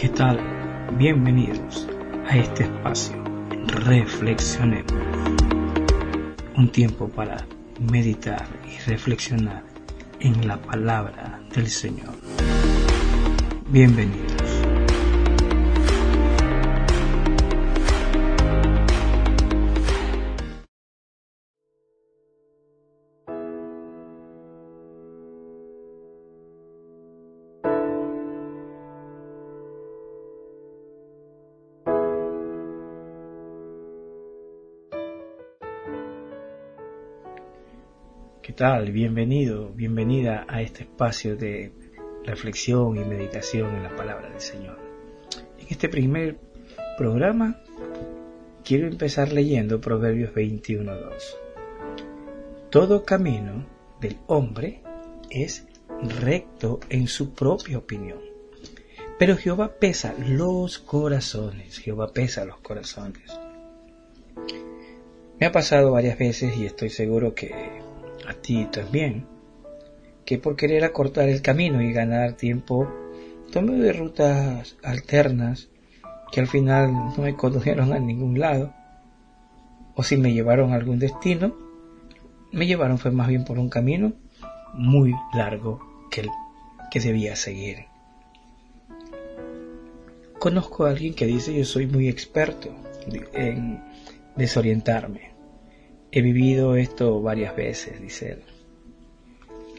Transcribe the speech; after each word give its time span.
¿Qué 0.00 0.08
tal? 0.10 0.38
Bienvenidos 0.96 1.88
a 2.28 2.36
este 2.36 2.62
espacio. 2.62 3.16
Reflexionemos. 3.66 4.92
Un 6.56 6.70
tiempo 6.70 7.08
para 7.08 7.44
meditar 7.80 8.46
y 8.64 8.78
reflexionar 8.88 9.64
en 10.20 10.46
la 10.46 10.56
palabra 10.56 11.40
del 11.52 11.66
Señor. 11.66 12.14
Bienvenidos. 13.70 14.37
¿Qué 38.48 38.54
tal? 38.54 38.90
Bienvenido, 38.92 39.68
bienvenida 39.74 40.46
a 40.48 40.62
este 40.62 40.84
espacio 40.84 41.36
de 41.36 41.70
reflexión 42.24 42.96
y 42.96 43.00
meditación 43.00 43.76
en 43.76 43.82
la 43.82 43.94
palabra 43.94 44.30
del 44.30 44.40
Señor. 44.40 44.78
En 45.58 45.66
este 45.68 45.90
primer 45.90 46.38
programa 46.96 47.60
quiero 48.64 48.88
empezar 48.88 49.32
leyendo 49.32 49.82
Proverbios 49.82 50.32
21.2. 50.32 50.96
Todo 52.70 53.04
camino 53.04 53.66
del 54.00 54.16
hombre 54.28 54.80
es 55.28 55.66
recto 56.02 56.80
en 56.88 57.06
su 57.06 57.34
propia 57.34 57.76
opinión, 57.76 58.20
pero 59.18 59.36
Jehová 59.36 59.74
pesa 59.78 60.14
los 60.26 60.78
corazones, 60.78 61.80
Jehová 61.80 62.14
pesa 62.14 62.46
los 62.46 62.56
corazones. 62.60 63.30
Me 65.38 65.46
ha 65.46 65.52
pasado 65.52 65.92
varias 65.92 66.16
veces 66.16 66.56
y 66.56 66.64
estoy 66.64 66.88
seguro 66.88 67.34
que 67.34 67.86
a 68.28 68.34
ti 68.34 68.66
también, 68.66 69.26
que 70.26 70.38
por 70.38 70.54
querer 70.56 70.84
acortar 70.84 71.28
el 71.28 71.40
camino 71.40 71.80
y 71.80 71.92
ganar 71.92 72.34
tiempo, 72.34 72.86
tomé 73.50 73.76
de 73.76 73.94
rutas 73.94 74.76
alternas 74.82 75.70
que 76.30 76.40
al 76.40 76.46
final 76.46 76.92
no 76.92 77.22
me 77.22 77.34
condujeron 77.34 77.94
a 77.94 77.98
ningún 77.98 78.38
lado, 78.38 78.74
o 79.94 80.02
si 80.02 80.18
me 80.18 80.34
llevaron 80.34 80.72
a 80.72 80.76
algún 80.76 80.98
destino, 80.98 81.56
me 82.52 82.66
llevaron 82.66 82.98
fue 82.98 83.10
más 83.10 83.28
bien 83.28 83.44
por 83.44 83.58
un 83.58 83.70
camino 83.70 84.12
muy 84.74 85.14
largo 85.34 85.80
que 86.10 86.20
el 86.22 86.28
que 86.90 87.00
debía 87.00 87.34
seguir. 87.34 87.86
Conozco 90.38 90.84
a 90.84 90.90
alguien 90.90 91.14
que 91.14 91.26
dice 91.26 91.56
yo 91.56 91.64
soy 91.64 91.86
muy 91.86 92.08
experto 92.08 92.70
en 93.32 93.82
desorientarme. 94.36 95.37
He 96.10 96.22
vivido 96.22 96.76
esto 96.76 97.20
varias 97.20 97.54
veces, 97.54 98.00
dice 98.00 98.32
él. 98.32 98.42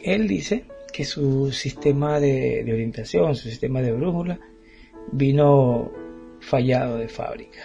Él 0.04 0.28
dice 0.28 0.66
que 0.94 1.04
su 1.04 1.52
sistema 1.52 2.20
de, 2.20 2.64
orientación, 2.72 3.36
su 3.36 3.50
sistema 3.50 3.82
de 3.82 3.92
brújula, 3.94 4.40
vino 5.12 5.92
fallado 6.40 6.98
de 6.98 7.08
fábrica. 7.08 7.60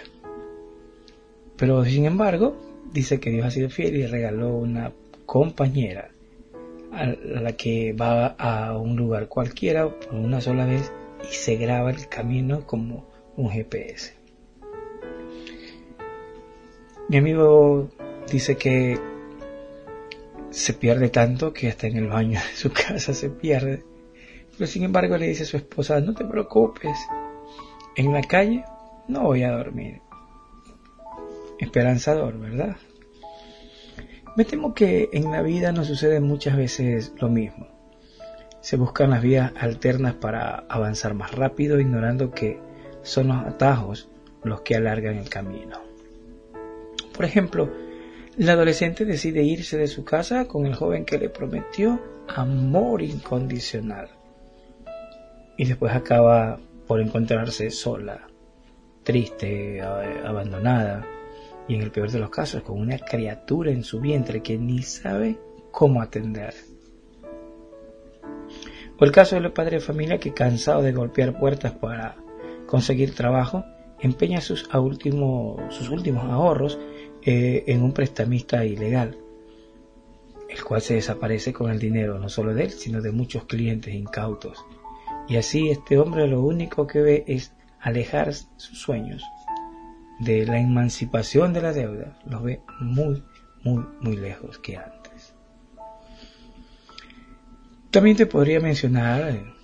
Pero 1.57 1.85
sin 1.85 2.05
embargo, 2.05 2.55
dice 2.91 3.19
que 3.19 3.29
Dios 3.29 3.45
ha 3.45 3.51
sido 3.51 3.69
fiel 3.69 3.95
y 3.95 4.05
regaló 4.07 4.55
una 4.55 4.91
compañera 5.25 6.11
a 6.91 7.05
la 7.05 7.53
que 7.53 7.93
va 7.93 8.27
a 8.27 8.77
un 8.77 8.95
lugar 8.95 9.27
cualquiera 9.27 9.89
por 9.89 10.15
una 10.15 10.41
sola 10.41 10.65
vez 10.65 10.91
y 11.29 11.33
se 11.33 11.55
graba 11.55 11.91
el 11.91 12.07
camino 12.07 12.65
como 12.65 13.05
un 13.37 13.49
GPS. 13.49 14.13
Mi 17.09 17.17
amigo 17.17 17.89
dice 18.31 18.57
que 18.57 18.99
se 20.49 20.73
pierde 20.73 21.09
tanto 21.09 21.53
que 21.53 21.67
hasta 21.67 21.87
en 21.87 21.97
el 21.97 22.07
baño 22.07 22.39
de 22.39 22.55
su 22.55 22.71
casa 22.87 23.13
se 23.13 23.29
pierde. 23.29 23.83
Pero 24.57 24.67
sin 24.67 24.83
embargo 24.83 25.17
le 25.17 25.27
dice 25.27 25.43
a 25.43 25.47
su 25.47 25.57
esposa, 25.57 25.99
no 25.99 26.13
te 26.13 26.23
preocupes, 26.25 26.97
en 27.97 28.13
la 28.13 28.21
calle 28.21 28.63
no 29.07 29.23
voy 29.23 29.43
a 29.43 29.51
dormir. 29.51 30.01
Esperanzador, 31.59 32.37
¿verdad? 32.39 32.77
Me 34.35 34.43
temo 34.43 34.73
que 34.73 35.09
en 35.13 35.31
la 35.31 35.41
vida 35.41 35.71
nos 35.71 35.87
sucede 35.87 36.19
muchas 36.19 36.57
veces 36.57 37.13
lo 37.19 37.29
mismo. 37.29 37.67
Se 38.61 38.75
buscan 38.75 39.11
las 39.11 39.21
vías 39.21 39.53
alternas 39.59 40.15
para 40.15 40.65
avanzar 40.67 41.13
más 41.13 41.31
rápido, 41.31 41.79
ignorando 41.79 42.31
que 42.31 42.59
son 43.03 43.27
los 43.27 43.37
atajos 43.45 44.09
los 44.43 44.61
que 44.61 44.75
alargan 44.75 45.17
el 45.17 45.29
camino. 45.29 45.79
Por 47.15 47.25
ejemplo, 47.25 47.69
el 48.37 48.49
adolescente 48.49 49.05
decide 49.05 49.43
irse 49.43 49.77
de 49.77 49.87
su 49.87 50.03
casa 50.03 50.45
con 50.45 50.65
el 50.65 50.75
joven 50.75 51.05
que 51.05 51.17
le 51.17 51.29
prometió 51.29 52.01
amor 52.27 53.01
incondicional. 53.01 54.09
Y 55.57 55.65
después 55.65 55.93
acaba 55.93 56.59
por 56.85 56.99
encontrarse 56.99 57.71
sola, 57.71 58.27
triste, 59.03 59.81
abandonada 59.81 61.05
y 61.67 61.75
en 61.75 61.81
el 61.81 61.91
peor 61.91 62.11
de 62.11 62.19
los 62.19 62.29
casos 62.29 62.61
con 62.63 62.79
una 62.79 62.99
criatura 62.99 63.71
en 63.71 63.83
su 63.83 64.01
vientre 64.01 64.43
que 64.43 64.57
ni 64.57 64.83
sabe 64.83 65.37
cómo 65.71 66.01
atender. 66.01 66.53
O 68.99 69.03
el 69.03 69.11
caso 69.11 69.35
del 69.35 69.51
padre 69.51 69.77
de 69.77 69.81
familia 69.81 70.19
que 70.19 70.33
cansado 70.33 70.81
de 70.81 70.91
golpear 70.91 71.37
puertas 71.39 71.73
para 71.73 72.15
conseguir 72.65 73.15
trabajo, 73.15 73.63
empeña 73.99 74.41
sus, 74.41 74.67
últimos, 74.73 75.73
sus 75.73 75.89
últimos 75.89 76.25
ahorros 76.25 76.77
eh, 77.25 77.63
en 77.67 77.81
un 77.81 77.91
prestamista 77.91 78.63
ilegal, 78.63 79.17
el 80.47 80.63
cual 80.63 80.81
se 80.81 80.93
desaparece 80.93 81.53
con 81.53 81.71
el 81.71 81.79
dinero 81.79 82.19
no 82.19 82.29
solo 82.29 82.53
de 82.53 82.65
él, 82.65 82.71
sino 82.71 83.01
de 83.01 83.11
muchos 83.11 83.45
clientes 83.45 83.93
incautos. 83.93 84.63
Y 85.27 85.37
así 85.37 85.69
este 85.69 85.97
hombre 85.97 86.27
lo 86.27 86.41
único 86.41 86.85
que 86.85 87.01
ve 87.01 87.23
es 87.27 87.51
alejar 87.81 88.33
sus 88.33 88.79
sueños 88.79 89.23
de 90.19 90.45
la 90.45 90.59
emancipación 90.59 91.51
de 91.51 91.61
la 91.61 91.73
deuda, 91.73 92.17
los 92.25 92.43
ve 92.43 92.61
muy, 92.79 93.23
muy, 93.63 93.83
muy 94.01 94.17
lejos 94.17 94.59
que 94.59 94.77
antes. 94.77 95.33
También 97.89 98.17
te 98.17 98.25
podría 98.25 98.59
mencionar 98.59 99.55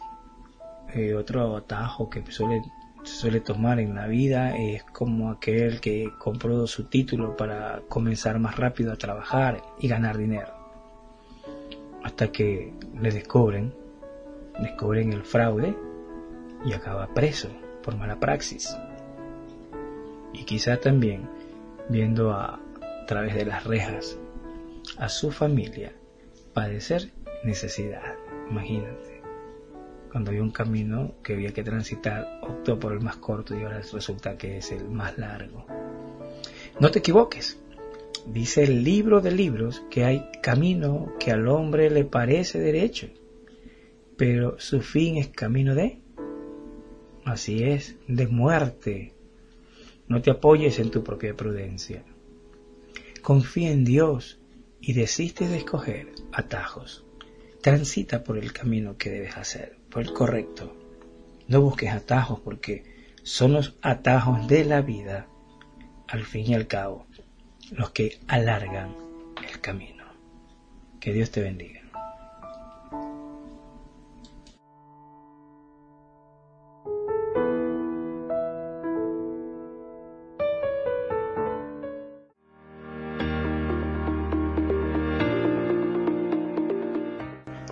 eh, 0.93 1.13
otro 1.13 1.55
atajo 1.55 2.09
que 2.09 2.23
suele 2.31 2.61
suele 3.03 3.39
tomar 3.39 3.79
en 3.79 3.95
la 3.95 4.07
vida 4.07 4.55
es 4.57 4.83
como 4.83 5.31
aquel 5.31 5.79
que 5.79 6.11
compró 6.17 6.67
su 6.67 6.85
título 6.85 7.35
para 7.35 7.81
comenzar 7.87 8.39
más 8.39 8.57
rápido 8.57 8.91
a 8.91 8.97
trabajar 8.97 9.61
y 9.79 9.87
ganar 9.87 10.17
dinero. 10.17 10.53
Hasta 12.03 12.31
que 12.31 12.73
le 12.99 13.11
descubren, 13.11 13.73
descubren 14.59 15.13
el 15.13 15.23
fraude 15.23 15.75
y 16.65 16.73
acaba 16.73 17.13
preso 17.13 17.49
por 17.83 17.95
mala 17.95 18.19
praxis. 18.19 18.75
Y 20.33 20.43
quizá 20.45 20.77
también 20.77 21.29
viendo 21.89 22.31
a, 22.31 22.55
a 22.55 23.05
través 23.05 23.35
de 23.35 23.45
las 23.45 23.65
rejas 23.65 24.17
a 24.97 25.09
su 25.09 25.31
familia 25.31 25.93
padecer 26.53 27.11
necesidad. 27.43 28.15
Imagínate 28.49 29.10
cuando 30.11 30.31
había 30.31 30.43
un 30.43 30.51
camino 30.51 31.15
que 31.23 31.33
había 31.33 31.53
que 31.53 31.63
transitar, 31.63 32.39
optó 32.41 32.77
por 32.77 32.91
el 32.91 32.99
más 32.99 33.15
corto 33.15 33.57
y 33.57 33.63
ahora 33.63 33.81
resulta 33.81 34.37
que 34.37 34.57
es 34.57 34.71
el 34.71 34.89
más 34.89 35.17
largo. 35.17 35.65
No 36.79 36.91
te 36.91 36.99
equivoques. 36.99 37.57
Dice 38.27 38.63
el 38.63 38.83
libro 38.83 39.21
de 39.21 39.31
libros 39.31 39.83
que 39.89 40.03
hay 40.03 40.29
camino 40.43 41.13
que 41.19 41.31
al 41.31 41.47
hombre 41.47 41.89
le 41.89 42.03
parece 42.03 42.59
derecho, 42.59 43.07
pero 44.17 44.59
su 44.59 44.81
fin 44.81 45.17
es 45.17 45.29
camino 45.29 45.75
de... 45.75 45.99
Así 47.23 47.63
es, 47.63 47.95
de 48.07 48.27
muerte. 48.27 49.13
No 50.07 50.21
te 50.21 50.31
apoyes 50.31 50.79
en 50.79 50.91
tu 50.91 51.03
propia 51.03 51.35
prudencia. 51.35 52.03
Confía 53.21 53.71
en 53.71 53.85
Dios 53.85 54.39
y 54.81 54.93
desiste 54.93 55.47
de 55.47 55.57
escoger 55.57 56.09
atajos. 56.31 57.05
Transita 57.61 58.23
por 58.23 58.37
el 58.37 58.53
camino 58.53 58.97
que 58.97 59.09
debes 59.09 59.37
hacer 59.37 59.77
por 59.91 60.01
el 60.01 60.13
correcto. 60.13 60.75
No 61.47 61.61
busques 61.61 61.91
atajos 61.91 62.39
porque 62.39 62.83
son 63.23 63.53
los 63.53 63.77
atajos 63.81 64.47
de 64.47 64.65
la 64.65 64.81
vida, 64.81 65.27
al 66.07 66.23
fin 66.23 66.49
y 66.49 66.55
al 66.55 66.65
cabo, 66.67 67.05
los 67.71 67.91
que 67.91 68.19
alargan 68.27 68.95
el 69.47 69.59
camino. 69.59 70.05
Que 70.99 71.13
Dios 71.13 71.29
te 71.29 71.41
bendiga. 71.41 71.80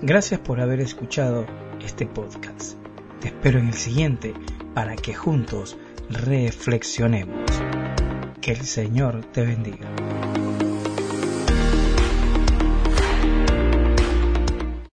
Gracias 0.01 0.39
por 0.39 0.61
haber 0.61 0.79
escuchado 0.79 1.45
este 1.83 2.05
podcast. 2.05 2.77
Te 3.19 3.27
espero 3.27 3.59
en 3.59 3.67
el 3.67 3.73
siguiente 3.73 4.33
para 4.73 4.95
que 4.95 5.13
juntos 5.13 5.77
reflexionemos. 6.09 7.51
Que 8.39 8.51
el 8.51 8.61
Señor 8.61 9.25
te 9.33 9.41
bendiga. 9.41 9.89